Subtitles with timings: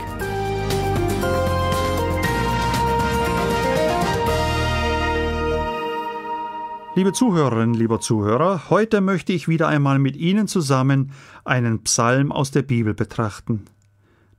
[6.96, 11.12] Liebe Zuhörerinnen, lieber Zuhörer, heute möchte ich wieder einmal mit Ihnen zusammen
[11.45, 13.66] einen Psalm aus der Bibel betrachten.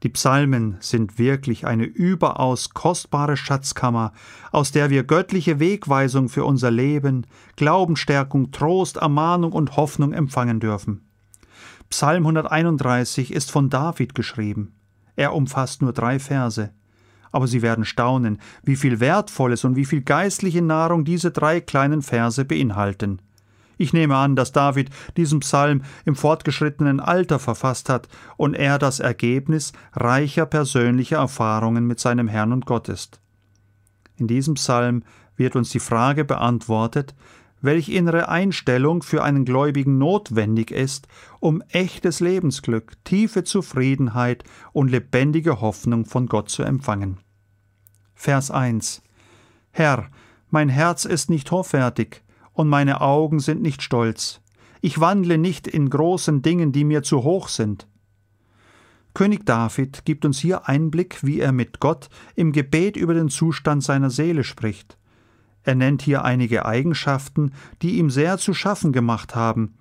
[0.02, 4.12] Die Psalmen sind wirklich eine überaus kostbare Schatzkammer,
[4.51, 11.07] aus der wir göttliche Wegweisung für unser Leben, Glaubensstärkung, Trost, Ermahnung und Hoffnung empfangen dürfen.
[11.91, 14.73] Psalm 131 ist von David geschrieben.
[15.15, 16.71] Er umfasst nur drei Verse
[17.31, 22.01] aber Sie werden staunen, wie viel Wertvolles und wie viel geistliche Nahrung diese drei kleinen
[22.01, 23.21] Verse beinhalten.
[23.77, 28.99] Ich nehme an, dass David diesen Psalm im fortgeschrittenen Alter verfasst hat und er das
[28.99, 33.20] Ergebnis reicher persönlicher Erfahrungen mit seinem Herrn und Gott ist.
[34.17, 35.03] In diesem Psalm
[35.35, 37.13] wird uns die Frage beantwortet,
[37.62, 41.08] welch innere Einstellung für einen Gläubigen notwendig ist,
[41.40, 47.20] um echtes Lebensglück, tiefe Zufriedenheit und lebendige Hoffnung von Gott zu empfangen.
[48.13, 49.02] Vers 1
[49.72, 50.10] Herr,
[50.50, 54.41] mein Herz ist nicht hoffärtig, und meine Augen sind nicht stolz.
[54.82, 57.88] Ich wandle nicht in großen Dingen, die mir zu hoch sind.
[59.13, 63.84] König David gibt uns hier Einblick, wie er mit Gott im Gebet über den Zustand
[63.84, 64.97] seiner Seele spricht.
[65.68, 67.51] Er nennt hier einige Eigenschaften,
[67.81, 69.73] die ihm sehr zu schaffen gemacht haben,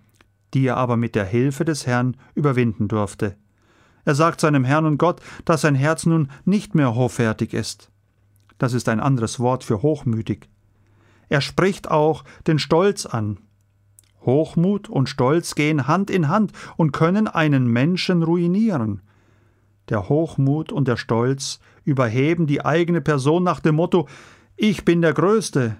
[0.52, 3.36] die er aber mit der Hilfe des Herrn überwinden durfte.
[4.04, 7.92] Er sagt seinem Herrn und Gott, dass sein Herz nun nicht mehr hoffärtig ist.
[8.58, 10.48] Das ist ein anderes Wort für hochmütig.
[11.28, 13.38] Er spricht auch den Stolz an.
[14.22, 19.02] Hochmut und Stolz gehen Hand in Hand und können einen Menschen ruinieren.
[19.88, 24.08] Der Hochmut und der Stolz überheben die eigene Person nach dem Motto
[24.56, 25.76] ich bin der Größte.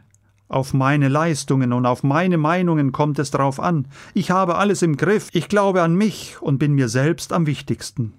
[0.49, 3.89] Auf meine Leistungen und auf meine Meinungen kommt es drauf an.
[4.15, 5.29] Ich habe alles im Griff.
[5.33, 8.13] Ich glaube an mich und bin mir selbst am wichtigsten.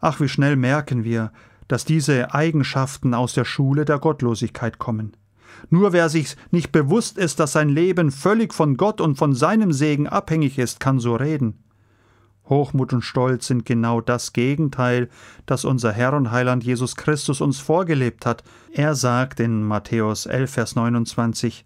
[0.00, 1.32] Ach, wie schnell merken wir,
[1.68, 5.16] dass diese Eigenschaften aus der Schule der Gottlosigkeit kommen.
[5.70, 9.72] Nur wer sich nicht bewusst ist, dass sein Leben völlig von Gott und von seinem
[9.72, 11.62] Segen abhängig ist, kann so reden.
[12.48, 15.08] Hochmut und Stolz sind genau das Gegenteil,
[15.46, 18.44] das unser Herr und Heiland Jesus Christus uns vorgelebt hat.
[18.72, 21.64] Er sagt in Matthäus 11, Vers 29,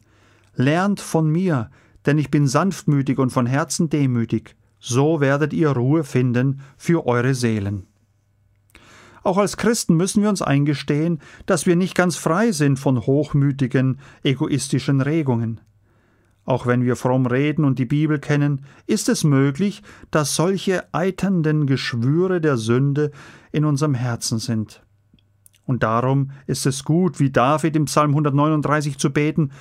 [0.54, 1.70] Lernt von mir,
[2.06, 7.34] denn ich bin sanftmütig und von Herzen demütig, so werdet ihr Ruhe finden für eure
[7.34, 7.86] Seelen.
[9.22, 13.98] Auch als Christen müssen wir uns eingestehen, dass wir nicht ganz frei sind von hochmütigen,
[14.22, 15.60] egoistischen Regungen.
[16.50, 21.64] Auch wenn wir fromm reden und die Bibel kennen, ist es möglich, dass solche eiternden
[21.64, 23.12] Geschwüre der Sünde
[23.52, 24.82] in unserem Herzen sind.
[25.64, 29.52] Und darum ist es gut, wie David im Psalm 139 zu beten,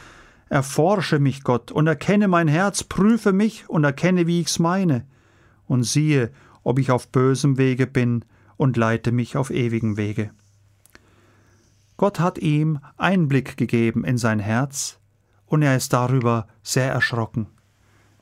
[0.49, 5.05] Erforsche mich, Gott, und erkenne mein Herz, prüfe mich und erkenne, wie ich's meine,
[5.67, 6.31] und siehe,
[6.63, 8.25] ob ich auf bösem Wege bin,
[8.57, 10.31] und leite mich auf ewigen Wege.
[11.97, 14.98] Gott hat ihm Einblick gegeben in sein Herz,
[15.49, 17.47] und er ist darüber sehr erschrocken.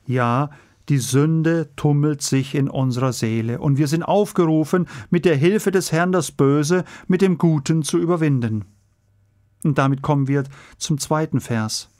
[0.06, 0.50] Ja,
[0.88, 5.92] die Sünde tummelt sich in unserer Seele, und wir sind aufgerufen, mit der Hilfe des
[5.92, 8.64] Herrn das Böse mit dem Guten zu überwinden.
[9.64, 10.44] Und damit kommen wir
[10.78, 11.90] zum zweiten Vers.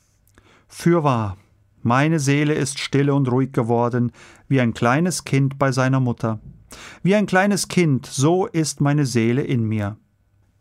[0.69, 1.37] Fürwahr,
[1.83, 4.13] meine Seele ist stille und ruhig geworden,
[4.49, 6.41] wie ein kleines Kind bei seiner Mutter.
[7.03, 9.97] Wie ein kleines Kind, so ist meine Seele in mir.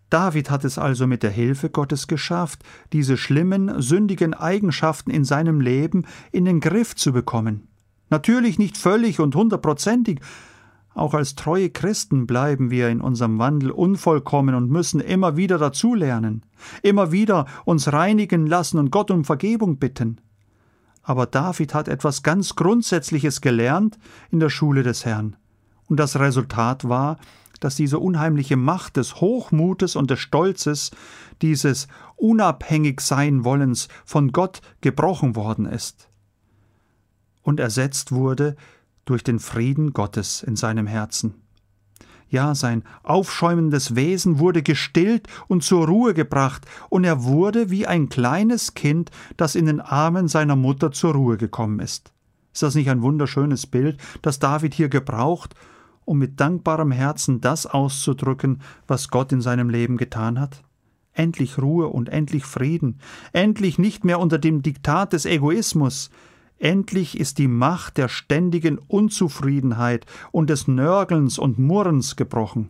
[0.09, 2.63] David hat es also mit der Hilfe Gottes geschafft,
[2.93, 7.67] diese schlimmen, sündigen Eigenschaften in seinem Leben in den Griff zu bekommen.
[8.09, 10.21] Natürlich nicht völlig und hundertprozentig,
[10.97, 16.43] auch als treue Christen bleiben wir in unserem Wandel unvollkommen und müssen immer wieder dazulernen,
[16.81, 20.19] immer wieder uns reinigen lassen und Gott um Vergebung bitten.
[21.03, 23.99] Aber David hat etwas ganz Grundsätzliches gelernt
[24.31, 25.35] in der Schule des Herrn.
[25.85, 27.17] Und das Resultat war,
[27.59, 30.91] dass diese unheimliche Macht des Hochmutes und des Stolzes,
[31.41, 36.09] dieses unabhängig sein wollens von Gott gebrochen worden ist
[37.43, 38.55] und ersetzt wurde
[39.05, 41.35] durch den Frieden Gottes in seinem Herzen.
[42.29, 48.09] Ja, sein aufschäumendes Wesen wurde gestillt und zur Ruhe gebracht, und er wurde wie ein
[48.09, 52.11] kleines Kind, das in den Armen seiner Mutter zur Ruhe gekommen ist.
[52.51, 55.55] Ist das nicht ein wunderschönes Bild, das David hier gebraucht,
[56.07, 60.63] um mit dankbarem Herzen das auszudrücken, was Gott in seinem Leben getan hat?
[61.17, 62.99] endlich Ruhe und endlich Frieden,
[63.33, 66.09] endlich nicht mehr unter dem Diktat des Egoismus,
[66.59, 72.69] endlich ist die Macht der ständigen Unzufriedenheit und des Nörgelns und Murrens gebrochen.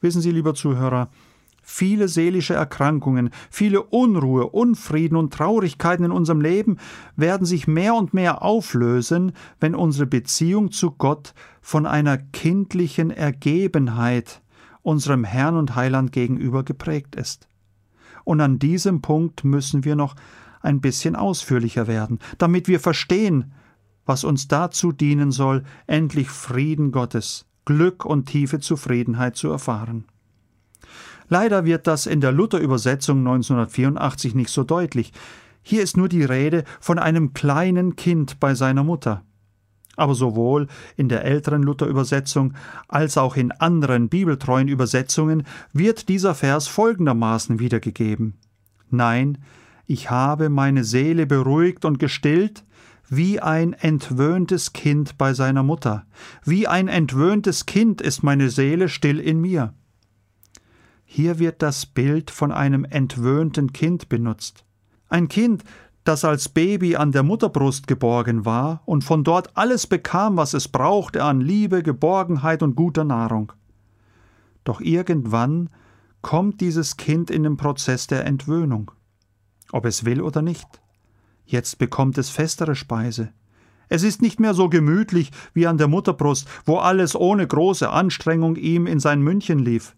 [0.00, 1.10] Wissen Sie, lieber Zuhörer,
[1.62, 6.78] Viele seelische Erkrankungen, viele Unruhe, Unfrieden und Traurigkeiten in unserem Leben
[7.14, 14.42] werden sich mehr und mehr auflösen, wenn unsere Beziehung zu Gott von einer kindlichen Ergebenheit
[14.82, 17.48] unserem Herrn und Heiland gegenüber geprägt ist.
[18.24, 20.16] Und an diesem Punkt müssen wir noch
[20.60, 23.52] ein bisschen ausführlicher werden, damit wir verstehen,
[24.04, 30.04] was uns dazu dienen soll, endlich Frieden Gottes, Glück und tiefe Zufriedenheit zu erfahren.
[31.32, 35.14] Leider wird das in der Luther-Übersetzung 1984 nicht so deutlich.
[35.62, 39.22] Hier ist nur die Rede von einem kleinen Kind bei seiner Mutter.
[39.96, 42.52] Aber sowohl in der älteren Luther-Übersetzung
[42.86, 48.34] als auch in anderen bibeltreuen Übersetzungen wird dieser Vers folgendermaßen wiedergegeben.
[48.90, 49.38] Nein,
[49.86, 52.62] ich habe meine Seele beruhigt und gestillt,
[53.08, 56.04] wie ein entwöhntes Kind bei seiner Mutter.
[56.44, 59.72] Wie ein entwöhntes Kind ist meine Seele still in mir.
[61.14, 64.64] Hier wird das Bild von einem entwöhnten Kind benutzt.
[65.10, 65.62] Ein Kind,
[66.04, 70.68] das als Baby an der Mutterbrust geborgen war und von dort alles bekam, was es
[70.68, 73.52] brauchte an Liebe, Geborgenheit und guter Nahrung.
[74.64, 75.68] Doch irgendwann
[76.22, 78.90] kommt dieses Kind in den Prozess der Entwöhnung,
[79.70, 80.80] ob es will oder nicht.
[81.44, 83.34] Jetzt bekommt es festere Speise.
[83.90, 88.56] Es ist nicht mehr so gemütlich wie an der Mutterbrust, wo alles ohne große Anstrengung
[88.56, 89.94] ihm in sein Mündchen lief.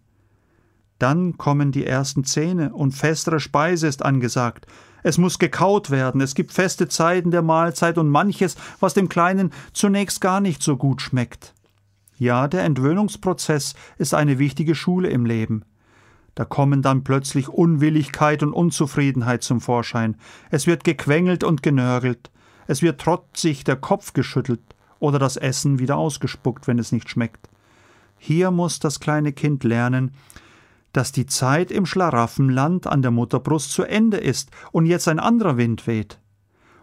[0.99, 4.65] Dann kommen die ersten Zähne und festere Speise ist angesagt.
[5.03, 9.51] Es muss gekaut werden, es gibt feste Zeiten der Mahlzeit und manches, was dem Kleinen
[9.73, 11.53] zunächst gar nicht so gut schmeckt.
[12.17, 15.65] Ja, der Entwöhnungsprozess ist eine wichtige Schule im Leben.
[16.33, 20.17] Da kommen dann plötzlich Unwilligkeit und Unzufriedenheit zum Vorschein.
[20.49, 22.31] Es wird gequengelt und genörgelt.
[22.67, 24.61] Es wird trotzig der Kopf geschüttelt
[24.99, 27.49] oder das Essen wieder ausgespuckt, wenn es nicht schmeckt.
[28.17, 30.11] Hier muss das kleine Kind lernen,
[30.95, 35.57] dass die Zeit im Schlaraffenland an der Mutterbrust zu Ende ist und jetzt ein anderer
[35.57, 36.19] Wind weht.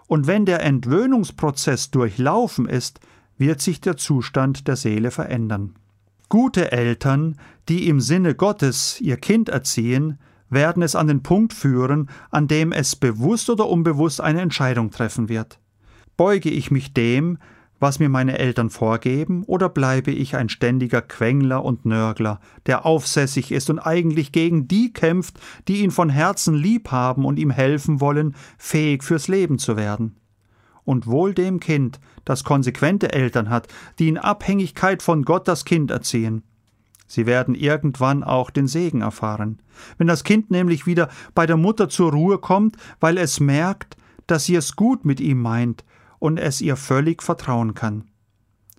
[0.07, 3.01] Und wenn der Entwöhnungsprozess durchlaufen ist,
[3.39, 5.77] wird sich der Zustand der Seele verändern.
[6.29, 7.37] Gute Eltern,
[7.71, 10.19] die im Sinne Gottes ihr Kind erziehen,
[10.51, 15.31] werden es an den Punkt führen, an dem es bewusst oder unbewusst eine Entscheidung treffen
[15.31, 15.59] wird.
[16.19, 17.39] Beuge ich mich dem,
[17.83, 23.51] was mir meine Eltern vorgeben, oder bleibe ich ein ständiger Quengler und Nörgler, der aufsässig
[23.51, 28.01] ist und eigentlich gegen die kämpft, die ihn von Herzen lieb haben und ihm helfen
[28.01, 30.15] wollen, fähig fürs Leben zu werden?
[30.85, 33.67] Und wohl dem Kind, das konsequente Eltern hat,
[33.99, 36.45] die in Abhängigkeit von Gott das Kind erziehen.
[37.09, 39.61] Sie werden irgendwann auch den Segen erfahren.
[39.99, 43.97] Wenn das Kind nämlich wieder bei der Mutter zur Ruhe kommt, weil es merkt,
[44.29, 45.85] dass sie es gut mit ihm meint
[46.23, 48.05] und es ihr völlig vertrauen kann.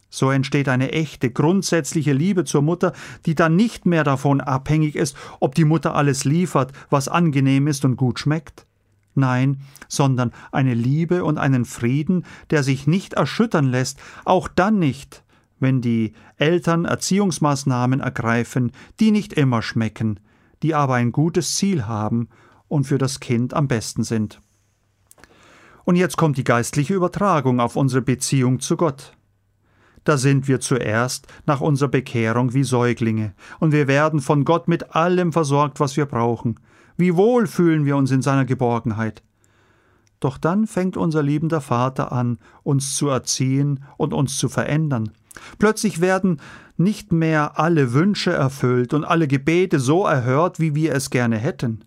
[0.09, 2.93] So entsteht eine echte, grundsätzliche Liebe zur Mutter,
[3.25, 7.83] die dann nicht mehr davon abhängig ist, ob die Mutter alles liefert, was angenehm ist
[7.83, 8.65] und gut schmeckt.
[9.13, 9.59] Nein,
[9.89, 15.25] sondern eine Liebe und einen Frieden, der sich nicht erschüttern lässt, auch dann nicht,
[15.59, 20.21] wenn die Eltern Erziehungsmaßnahmen ergreifen, die nicht immer schmecken,
[20.61, 22.29] die aber ein gutes Ziel haben
[22.69, 24.39] und für das Kind am besten sind.
[25.85, 29.13] Und jetzt kommt die geistliche Übertragung auf unsere Beziehung zu Gott.
[30.03, 34.95] Da sind wir zuerst nach unserer Bekehrung wie Säuglinge, und wir werden von Gott mit
[34.95, 36.59] allem versorgt, was wir brauchen.
[36.97, 39.23] Wie wohl fühlen wir uns in seiner Geborgenheit.
[40.19, 45.11] Doch dann fängt unser liebender Vater an, uns zu erziehen und uns zu verändern.
[45.57, 46.39] Plötzlich werden
[46.77, 51.83] nicht mehr alle Wünsche erfüllt und alle Gebete so erhört, wie wir es gerne hätten.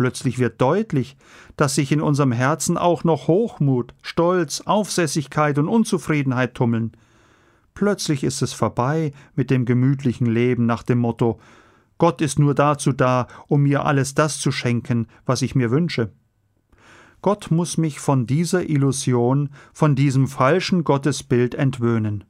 [0.00, 1.18] Plötzlich wird deutlich,
[1.58, 6.92] dass sich in unserem Herzen auch noch Hochmut, Stolz, Aufsässigkeit und Unzufriedenheit tummeln.
[7.74, 11.38] Plötzlich ist es vorbei mit dem gemütlichen Leben nach dem Motto
[11.98, 16.10] Gott ist nur dazu da, um mir alles das zu schenken, was ich mir wünsche.
[17.20, 22.24] Gott muss mich von dieser Illusion, von diesem falschen Gottesbild entwöhnen.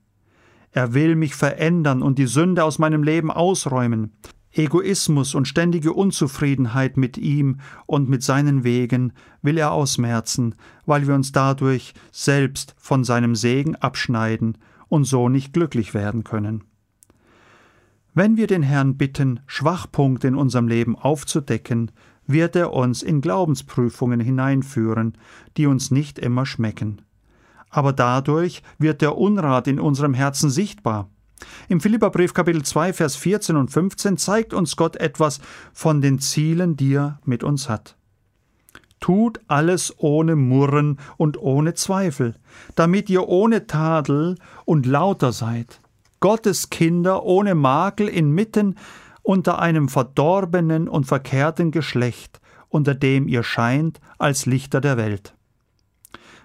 [0.73, 4.17] Er will mich verändern und die Sünde aus meinem Leben ausräumen.
[4.53, 11.15] Egoismus und ständige Unzufriedenheit mit ihm und mit seinen Wegen will er ausmerzen, weil wir
[11.15, 16.65] uns dadurch selbst von seinem Segen abschneiden und so nicht glücklich werden können.
[18.13, 21.93] Wenn wir den Herrn bitten, Schwachpunkte in unserem Leben aufzudecken,
[22.27, 25.17] wird er uns in Glaubensprüfungen hineinführen,
[25.57, 27.03] die uns nicht immer schmecken.
[27.71, 31.09] Aber dadurch wird der Unrat in unserem Herzen sichtbar.
[31.69, 35.41] Im Philipperbrief Kapitel 2 Vers 14 und 15 zeigt uns Gott etwas
[35.73, 37.97] von den Zielen, die er mit uns hat.
[39.01, 42.35] Tut alles ohne Murren und ohne Zweifel,
[42.75, 45.81] damit ihr ohne Tadel und lauter seid,
[46.21, 48.77] Gottes Kinder ohne Makel inmitten
[49.23, 55.35] unter einem verdorbenen und verkehrten Geschlecht, unter dem ihr scheint als Lichter der Welt.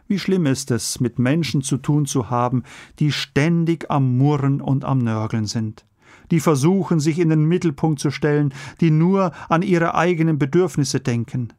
[0.08, 2.64] Wie schlimm ist es, mit Menschen zu tun zu haben,
[3.00, 5.86] die ständig am Murren und am Nörgeln sind,
[6.30, 11.54] die versuchen, sich in den Mittelpunkt zu stellen, die nur an ihre eigenen Bedürfnisse denken.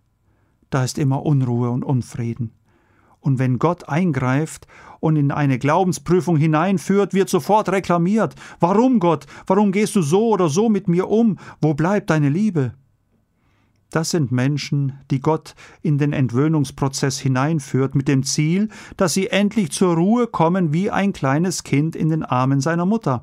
[0.70, 2.52] Da ist immer Unruhe und Unfrieden.
[3.18, 4.68] Und wenn Gott eingreift
[5.00, 8.36] und in eine Glaubensprüfung hineinführt, wird sofort reklamiert.
[8.60, 9.26] Warum, Gott?
[9.48, 11.38] Warum gehst du so oder so mit mir um?
[11.60, 12.74] Wo bleibt deine Liebe?
[13.90, 19.70] Das sind Menschen, die Gott in den Entwöhnungsprozess hineinführt, mit dem Ziel, dass sie endlich
[19.70, 23.22] zur Ruhe kommen wie ein kleines Kind in den Armen seiner Mutter,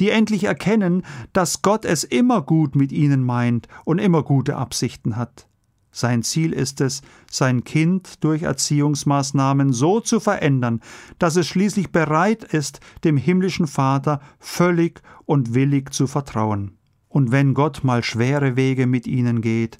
[0.00, 5.16] die endlich erkennen, dass Gott es immer gut mit ihnen meint und immer gute Absichten
[5.16, 5.46] hat.
[5.94, 10.80] Sein Ziel ist es, sein Kind durch Erziehungsmaßnahmen so zu verändern,
[11.18, 16.78] dass es schließlich bereit ist, dem himmlischen Vater völlig und willig zu vertrauen.
[17.12, 19.76] Und wenn Gott mal schwere Wege mit ihnen geht,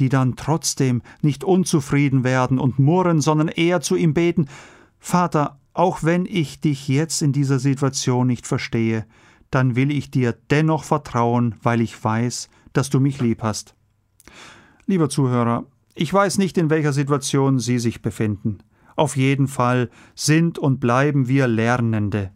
[0.00, 4.48] die dann trotzdem nicht unzufrieden werden und murren, sondern eher zu ihm beten,
[4.98, 9.06] Vater, auch wenn ich dich jetzt in dieser Situation nicht verstehe,
[9.50, 13.74] dann will ich dir dennoch vertrauen, weil ich weiß, dass du mich lieb hast.
[14.84, 15.64] Lieber Zuhörer,
[15.94, 18.58] ich weiß nicht, in welcher Situation Sie sich befinden.
[18.94, 22.30] Auf jeden Fall sind und bleiben wir Lernende.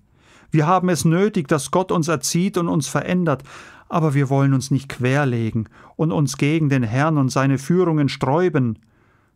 [0.51, 3.43] Wir haben es nötig, dass Gott uns erzieht und uns verändert,
[3.89, 8.79] aber wir wollen uns nicht querlegen und uns gegen den Herrn und seine Führungen sträuben,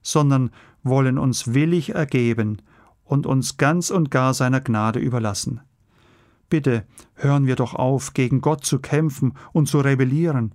[0.02, 0.50] sondern
[0.82, 2.60] wollen uns willig ergeben
[3.04, 5.60] und uns ganz und gar seiner Gnade überlassen.
[6.48, 10.54] Bitte hören wir doch auf, gegen Gott zu kämpfen und zu rebellieren.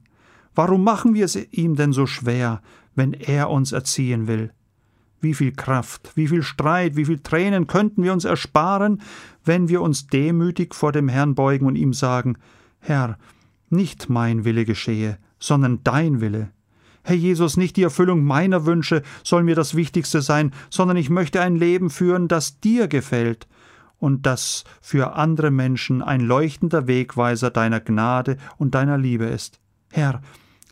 [0.53, 2.61] Warum machen wir es ihm denn so schwer,
[2.95, 4.51] wenn er uns erziehen will?
[5.19, 9.01] Wie viel Kraft, wie viel Streit, wie viel Tränen könnten wir uns ersparen,
[9.43, 12.37] wenn wir uns demütig vor dem Herrn beugen und ihm sagen
[12.79, 13.17] Herr,
[13.69, 16.51] nicht mein Wille geschehe, sondern dein Wille.
[17.03, 21.41] Herr Jesus, nicht die Erfüllung meiner Wünsche soll mir das Wichtigste sein, sondern ich möchte
[21.41, 23.47] ein Leben führen, das dir gefällt
[23.97, 29.59] und das für andere Menschen ein leuchtender Wegweiser deiner Gnade und deiner Liebe ist.
[29.91, 30.21] Herr,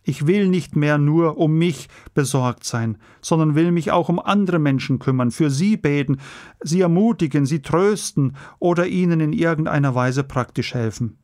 [0.05, 4.59] ich will nicht mehr nur um mich besorgt sein, sondern will mich auch um andere
[4.59, 6.17] Menschen kümmern, für sie beten,
[6.63, 11.17] sie ermutigen, sie trösten oder ihnen in irgendeiner Weise praktisch helfen.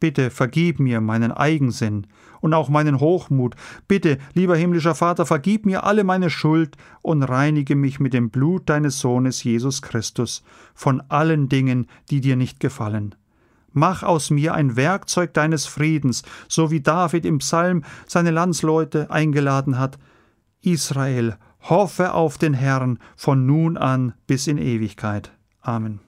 [0.00, 2.06] Bitte vergib mir meinen Eigensinn
[2.40, 3.54] und auch meinen Hochmut.
[3.88, 8.68] Bitte, lieber himmlischer Vater, vergib mir alle meine Schuld und reinige mich mit dem Blut
[8.68, 10.42] deines Sohnes Jesus Christus
[10.74, 13.14] von allen Dingen, die dir nicht gefallen.
[13.78, 19.78] Mach aus mir ein Werkzeug deines Friedens, so wie David im Psalm seine Landsleute eingeladen
[19.78, 19.98] hat.
[20.62, 25.30] Israel, hoffe auf den Herrn von nun an bis in Ewigkeit.
[25.60, 26.05] Amen.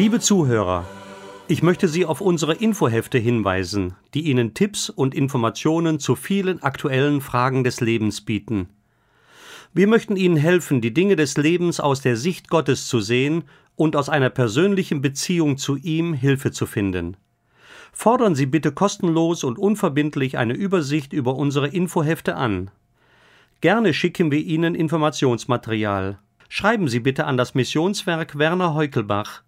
[0.00, 0.86] Liebe Zuhörer,
[1.46, 7.20] ich möchte Sie auf unsere Infohefte hinweisen, die Ihnen Tipps und Informationen zu vielen aktuellen
[7.20, 8.70] Fragen des Lebens bieten.
[9.74, 13.44] Wir möchten Ihnen helfen, die Dinge des Lebens aus der Sicht Gottes zu sehen
[13.76, 17.18] und aus einer persönlichen Beziehung zu ihm Hilfe zu finden.
[17.92, 22.70] Fordern Sie bitte kostenlos und unverbindlich eine Übersicht über unsere Infohefte an.
[23.60, 26.18] Gerne schicken wir Ihnen Informationsmaterial.
[26.48, 29.42] Schreiben Sie bitte an das Missionswerk Werner Heukelbach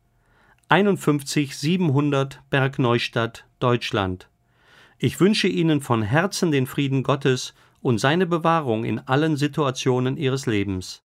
[0.72, 4.30] 51 700 Bergneustadt, Deutschland.
[4.96, 7.52] Ich wünsche Ihnen von Herzen den Frieden Gottes
[7.82, 11.02] und seine Bewahrung in allen Situationen Ihres Lebens.